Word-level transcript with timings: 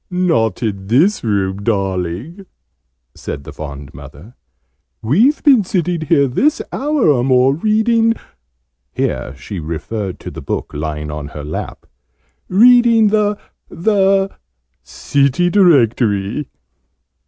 "Not 0.09 0.63
in 0.63 0.87
this 0.87 1.23
room, 1.23 1.61
darling!" 1.63 2.47
said 3.13 3.43
the 3.43 3.53
fond 3.53 3.93
mother. 3.93 4.33
"We've 5.03 5.43
been 5.43 5.63
sitting 5.63 6.01
here 6.01 6.27
this 6.27 6.59
hour 6.71 7.07
or 7.09 7.23
more, 7.23 7.53
reading," 7.53 8.15
here 8.95 9.35
she 9.37 9.59
referred 9.59 10.19
to 10.21 10.31
the 10.31 10.41
book 10.41 10.73
lying 10.73 11.11
on 11.11 11.27
her 11.27 11.43
lap," 11.43 11.85
reading 12.47 13.09
the 13.09 13.37
the 13.69 14.31
City 14.81 15.51
Directory." 15.51 16.49